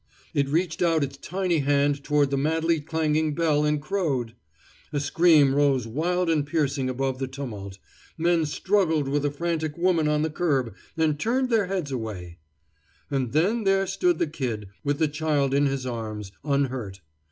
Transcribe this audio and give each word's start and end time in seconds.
It 0.33 0.49
reached 0.49 0.81
out 0.81 1.03
its 1.03 1.17
tiny 1.17 1.59
hand 1.59 2.03
toward 2.03 2.31
the 2.31 2.35
madly 2.37 2.79
clanging 2.79 3.35
bell 3.35 3.63
and 3.63 3.79
crowed. 3.79 4.33
A 4.91 4.99
scream 4.99 5.53
rose 5.53 5.85
wild 5.85 6.27
and 6.27 6.43
piercing 6.43 6.89
above 6.89 7.19
the 7.19 7.27
tumult; 7.27 7.77
men 8.17 8.47
struggled 8.47 9.07
with 9.07 9.23
a 9.25 9.29
frantic 9.29 9.77
woman 9.77 10.07
on 10.07 10.23
the 10.23 10.31
curb, 10.31 10.73
and 10.97 11.19
turned 11.19 11.51
their 11.51 11.67
heads 11.67 11.91
away 11.91 12.39
And 13.11 13.31
then 13.31 13.63
there 13.63 13.85
stood 13.85 14.17
the 14.17 14.25
Kid, 14.25 14.69
with 14.83 14.97
the 14.97 15.07
child 15.07 15.53
in 15.53 15.67
his 15.67 15.85
arms, 15.85 16.31
unhurt. 16.43 17.01